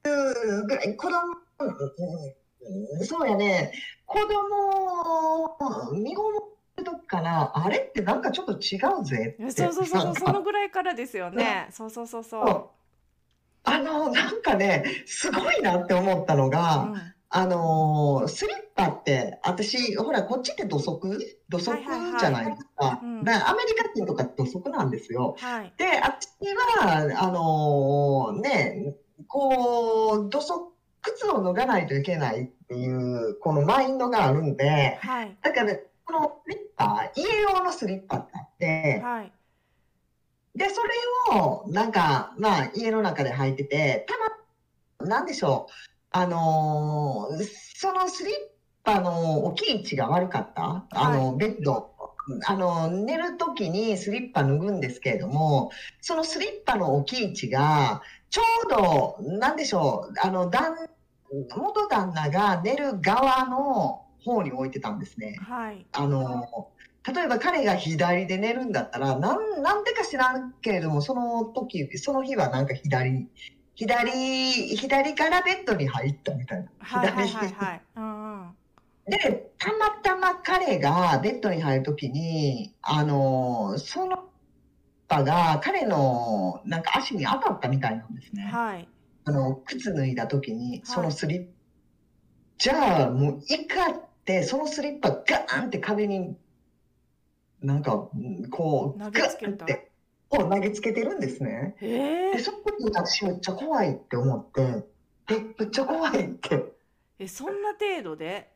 [0.03, 1.19] ぐらい、子供、
[1.59, 3.71] うんうんそうやね、
[4.07, 6.54] 子供、身ごもる
[6.85, 9.51] 時かな、あれってなんかちょっと違うぜって。
[9.51, 11.67] そうそうそうそのぐらいからですよね。
[11.71, 12.47] そうそうそうそう。
[12.47, 12.69] そう
[13.67, 21.19] あの、なんかね、すごいなって思ったのが、うんあのースリッパって、私、ほら、こっちって土足？
[21.49, 21.75] 土足
[22.19, 22.99] じゃないですか。
[23.03, 25.35] うんだからアメリカ人とか土足なんですよ。
[25.39, 25.73] はい。
[25.75, 26.27] で、あっち
[26.79, 28.95] は、あのーね、
[29.27, 30.71] こう、土足、
[31.01, 35.35] 靴を脱がないといけないっていう、このマインドがあるんで、はい。
[35.41, 39.31] だから、このスリッパ、家用のスリッパってあって、はい。
[40.55, 40.89] で、それ
[41.39, 45.73] を、なんか、まあ、家の中で履いてて、たま、なんでしょう、
[46.11, 47.45] あのー
[47.77, 48.33] そのスリッ
[48.83, 51.91] パの置き位置が悪かった、あの、ベッド、
[52.45, 60.75] あの、寝るときにスリッパ脱ぐんですけれども、そのスリッパの置き位置が、ちょうど、なんでしょう、あの、旦、
[61.31, 65.37] 元旦那が寝る側の方に置いてたんですね。
[65.41, 65.85] はい。
[65.93, 66.71] あの、
[67.07, 73.29] 例えば彼が左で寝るんだったら、なん、なんでか知らんけれども、その時、その日はなんか左、
[73.75, 76.71] 左、左からベッドに入ったみたいな。
[76.79, 77.81] はいはい左はいはい。
[77.95, 78.55] うんうん。
[79.07, 84.29] で、たまたま彼がベッドに入るときに、あの、その
[85.07, 88.43] パが彼のなんか足に当たったみたいなんですね。
[88.43, 88.87] はい。
[89.25, 91.51] あの、靴脱いだときに、そはいのスリッパ、
[92.57, 94.04] じゃあもう怒って、
[94.43, 96.35] そのスリッパガーンって壁に、
[97.61, 99.91] なんか、うんこう、投げつけたガーンって、
[100.29, 101.75] こう投げつけてるんですね。
[101.79, 104.85] で、えー、その時私めっちゃ怖いって思って、
[105.29, 106.73] え、めっちゃ怖いって。
[107.19, 108.49] え、そんな程度で？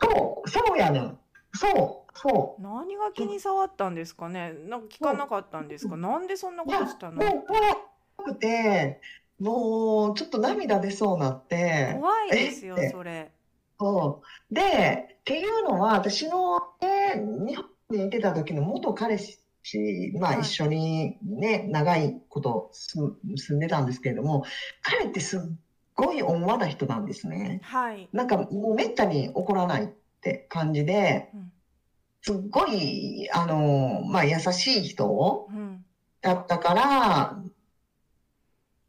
[0.00, 1.18] そう、そうやねん。
[1.54, 2.62] そう、そう。
[2.62, 4.52] 何が気に障ったんですかね？
[4.66, 5.96] なんか聞かなかったんですか？
[5.96, 7.24] なんでそんないこや、としたの？
[7.24, 9.00] もう怖くて、
[9.40, 13.32] もうちょっと涙出そうなって、怖いですよえ、それ。
[13.78, 14.54] そう。
[14.54, 19.38] で、っていうのは、私の、ね、日本にいてた時の元彼氏、
[20.18, 24.44] まあはい一緒にね、長いこと住住んでたんですけれども、
[24.82, 25.40] 彼ってすっ
[25.94, 27.60] ごい温和な人なんですね。
[27.62, 28.08] はい。
[28.12, 29.88] なんかもうめったに怒らないっ
[30.22, 31.52] て感じで、うん。
[32.22, 35.84] すっごい、あの、まあ優しい人うん。
[36.20, 37.42] だったから、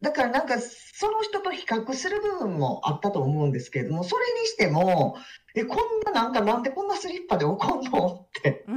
[0.02, 5.18] だからなんかその人と比較する部分もあったと思うんですけれども、それにしても、
[5.56, 8.28] え、こんななんかなんでこんなスリッパで怒んの？
[8.28, 8.66] って。
[8.68, 8.72] い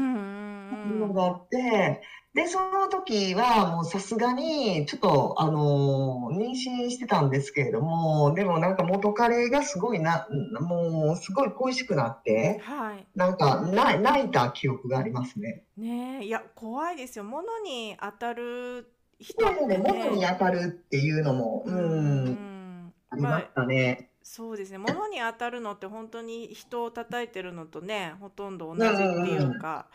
[0.94, 2.02] うのがあって、
[2.34, 10.26] で、その時はもうさすがにちょっとあの、妊娠してたんですけれども、でもなんか元彼がすごいな、
[10.60, 13.06] もうすごい恋しくなって、はい。
[13.14, 15.64] なんか泣泣いた記憶がありますね。
[15.76, 17.24] ねえ、いや、怖いですよ。
[17.24, 18.90] 物に当たる
[19.22, 20.36] 人そうってね、物にね。
[20.38, 24.10] 当たるっていうのも、ううん、あ、ありましたね。
[24.22, 24.78] そうですね。
[24.78, 29.86] 物に当たるのって本当に人を叩いてるのとね、ほとんど同じっていうか。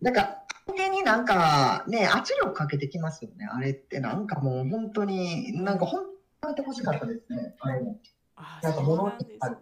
[0.00, 3.46] なんか、相手になんかね、圧力かけてきますよね。
[3.46, 6.12] あれってなんかもう本当に、なんか本当に
[6.42, 7.54] やってほしかったですね。
[7.60, 7.98] あれも。
[8.36, 9.56] あ、なんか物になんですね。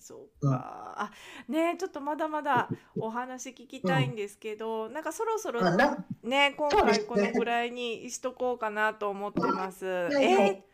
[0.00, 0.94] そうか。
[0.98, 1.12] あ、
[1.48, 5.60] ねえ、ちょっとまだまだ お話聞きたいんですけど、なんかそろそろ
[6.22, 9.86] ね、今回このぐらいにしとこうかなと思ってます。
[9.86, 10.70] はいえー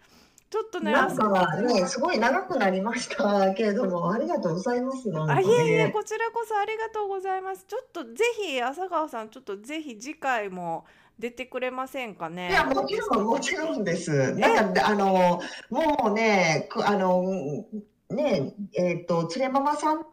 [0.48, 5.10] ちょっとね、なんあかね、すごい長くなりましたけれども、ありがとうございます。
[5.28, 5.90] あ、いえいえ、ね。
[5.90, 7.64] こちらこそありがとうございます。
[7.66, 10.86] ちょっとぜひ、浅川さん、ちょっとぜひ次回も
[11.18, 12.50] 出てくれませんかね。
[12.50, 14.34] いや、もちろん、もちろんです。
[14.34, 17.24] なんか、あの、もうね、くあの、
[18.10, 20.04] ね、えっと、つれママさんの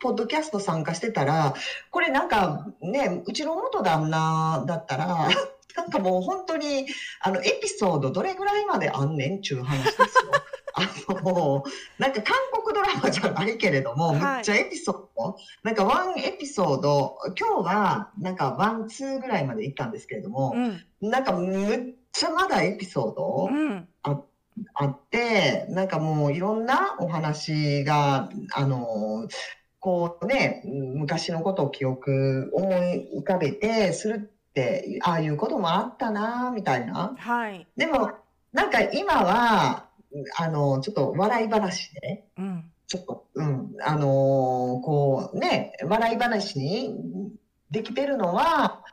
[0.00, 1.54] ポッドキャスト参加してたら、
[1.90, 5.28] これなんかね、うちの元旦那だったら、
[5.76, 6.86] なんかもう本当に、
[7.20, 10.06] あの、エピソードどれぐらいまであんねんちゅう話ですよ。
[10.74, 11.64] あの、
[11.98, 14.18] なんか韓国ドラマじゃないけれども、はい。
[14.18, 24.21] むっちゃエピソード、なんか one エピソード、今日はなんか one、two ぐらいまで行ったんですけれども、うん、なんかむっちゃまだエピソードうん、あっ
[25.32, 29.28] て、なんかもういろんなお話が、あの、
[29.80, 37.14] こうね、昔のことを記憶、思い浮かべてするって、ああいうこともあったな、みたいな。
[37.18, 37.66] はい。
[37.76, 38.12] でも、
[38.52, 39.88] なんか今は、
[40.36, 42.64] あの、ちょっと笑い話で、うん。
[42.86, 46.94] ちょっと、うん、あのーこうね、笑い話に
[47.70, 48.84] できてるのは、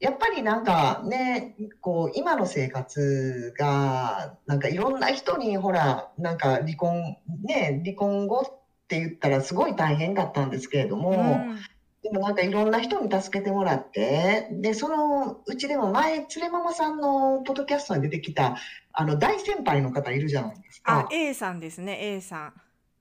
[0.00, 11.58] やっぱりなんかね、こう、今の生活が、なんかいろんな人に、ほら、なんか離婚、ね、離婚後って言ったらすごい大変だったんですけれども、うん
[12.04, 18.58] でもなんかいろんな人に助けてもらって、で、そのうちでも前、つれママさんのポッドキャストに出てきた、
[18.92, 20.98] あの、大先輩の方いるじゃないですか。
[20.98, 22.52] あ、A さんですね、A さん。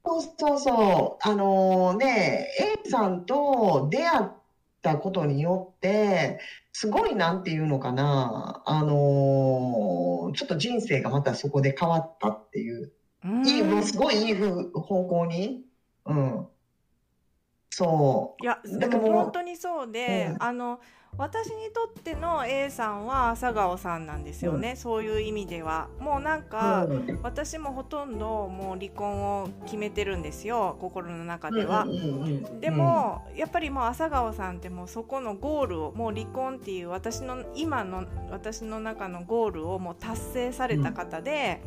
[0.05, 1.29] そうそうそう。
[1.29, 2.47] あのね、
[2.85, 4.27] A さんと出会っ
[4.81, 6.39] たことによって、
[6.73, 12.91] すごいなんていうのかな、あのちょっと人生がまたそこで変わったっていう。
[13.23, 15.65] うんいい、もうすごいいいふ方向に。
[16.05, 16.47] うん。
[17.69, 20.79] そいや、でも本当にそうで、うんあの
[21.17, 25.87] 私にとっての A さんは朝顔さんなんですよね、そういう意味では。
[25.99, 26.43] もうなんう。
[26.43, 27.19] か、うん。
[27.21, 30.75] 私もほとんどもう離婚を決めてるんですよ。
[30.79, 31.83] 心の中では。
[31.83, 41.61] うんうんうんでも、やっぱりもう朝顔さんってもうそこのゴールをもう離婚っていう私の今の私の中のゴールをもう達成された方で,、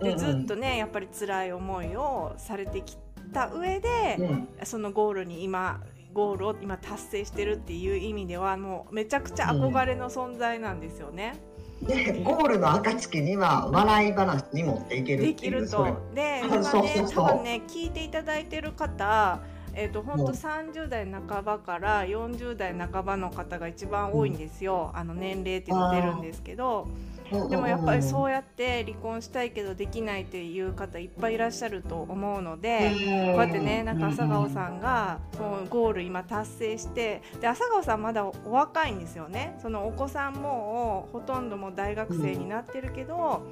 [0.00, 0.16] うんうん。
[0.16, 2.98] でずっとねやっぱり辛い思いをされてき
[3.32, 4.48] た上で、うん。
[4.64, 5.80] そのゴールに今
[6.14, 11.34] ゴールを今達成してるっていう意味ではもうめちゃくちゃ憧れの存在なんですよね。
[11.82, 16.00] で、ゴールの暁には笑い話に持っていけるできると。
[16.14, 19.40] で今ね多分ね聞いていただいてる方
[19.76, 26.86] えー、と本当うん30代半ばから40代半ばの方が一番多いんですよ、あの年齢っていうの出るんですけど
[27.30, 43.42] でもやっぱりそうやって離婚したいけどできないっていう方いっぱいいらっしゃると思うので、こうやってねなんか朝顔さんがそのゴール今達成してで朝顔さんまだお若いんですよねそのお子さんもほとんどもう大学生になってるけど、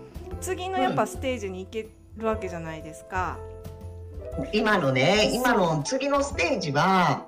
[0.41, 3.39] 次のやっぱステージに行けるわけじゃないですか。
[4.53, 7.27] 今のね、今の次のステージは、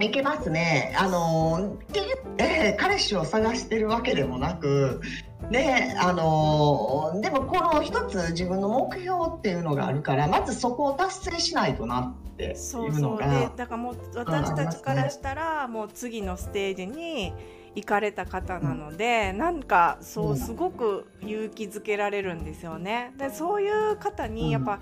[0.00, 0.94] いけますね。
[0.98, 5.02] あの、って言って、彼氏を探してるわけでもなく、
[5.50, 12.96] で、あの、でもこの一つ自分の目標っていうのがあるから、まずそこを達成しないとなってそいう。
[12.96, 17.32] うのそうでが、だからもう私たちからしたらもう次のステージに
[17.74, 20.36] 行かれた方なので、なんかそううん。
[20.36, 23.12] すごく勇気づけられるんですよね。
[23.18, 24.78] でそういう方にやっぱ、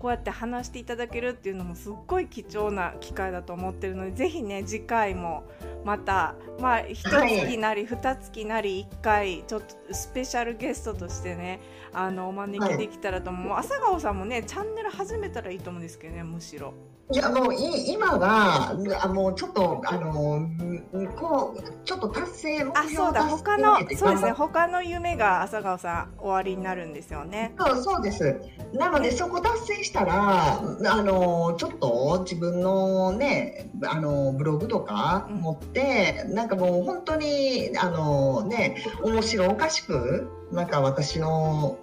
[0.00, 5.44] こうやって話していただけるっていうのもすっごい貴重な機会だと思ってるのでぜひね次回も
[5.84, 11.60] またまあ一月なり二月なり一回ちょっとスペシャルゲストとしてね
[11.92, 16.72] あのお招きできたらと思う、もう朝顔さんもねチャンネル始めたらいいと思うんですけどねむしろ。
[17.12, 18.70] いやもうい今は
[19.02, 27.52] あもうちょっとあのんこうちょっと達成目あ、標そうだ、他のそうですね、他の夢が朝顔さん終わりになるんですよね。
[27.58, 28.40] そうそうです。
[28.72, 41.76] なのでそこ達成したらあのちょっと自分のねあのブログとかうん持って、なんかもう本当にあのね面白おかしくなんか私の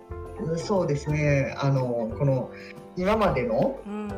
[0.56, 2.50] そうですねあのこの
[2.96, 4.12] 今までのうん、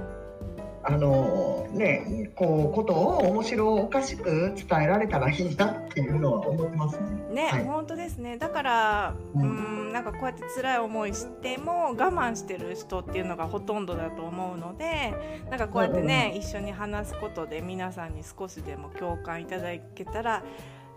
[0.89, 7.43] あのねこうことを面白おかしく伝えられたらいいなっていうのは思ってますね。
[7.43, 8.37] ね、はい本当ですね。
[8.37, 15.13] だから、う、うんなんかこうやって辛い思いしても我慢してる人っていうのがほとんどだと思うので、
[15.51, 20.43] なんかこうやってね、一緒に話すことで皆さんに少しでも共感いただけたら。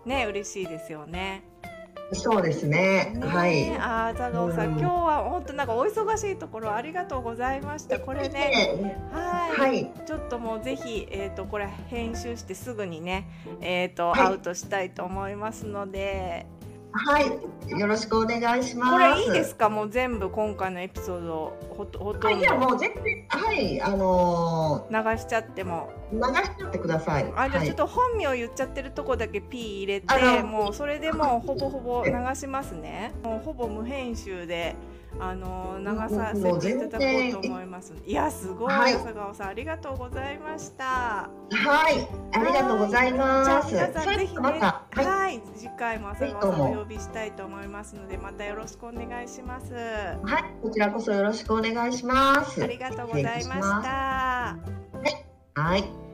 [0.05, 1.43] ね、嬉しいですよね。
[2.11, 3.13] そうですね。
[3.15, 3.69] ねはい。
[3.77, 7.99] あー、佐川さん、うん今日は本当なんかお忙しいところありがとうございました。
[7.99, 8.97] これね。
[9.11, 9.91] はい、はい。
[10.05, 13.27] ちょっともうぜひ、えー、とこれ編集してすぐにね、
[13.61, 16.45] えーとはいアウトしたいと思いますので
[16.95, 17.79] はい。
[17.79, 18.91] よろしくお願いします。
[18.91, 19.67] これいいですか？
[19.69, 23.81] もう全部今回のエピソードほとほとんあいやどもう全然はい。
[23.81, 25.89] あの流しちゃっても。
[26.13, 27.23] ー流しちゃってください。
[27.35, 27.65] あじゃあはい。
[27.65, 33.11] ちょっと本名言っちゃってるとこだけ P 入れてもうそれでもうほぼほぼ流しますね。
[33.23, 34.75] もうほぼ無編集で
[35.19, 35.85] あの流
[36.15, 37.93] させていただこうと思います。
[38.05, 38.93] いやすごいはい。
[38.93, 40.85] 佐川さんありがとうございました。
[40.85, 41.29] は
[41.89, 42.07] い。
[42.33, 43.73] ありがとうございじゃあます。
[43.73, 45.05] 皆さんぜひね、はい。
[45.05, 49.73] はい、次回も朝川さんお呼びしたいと思いますので、またよろしくお願いします。
[49.73, 50.43] はい。
[50.61, 52.63] こちらこそよろしくお願いします。
[52.63, 53.43] ありがとうございました。
[53.43, 53.83] します。
[55.55, 55.61] た。
[55.61, 56.12] はい。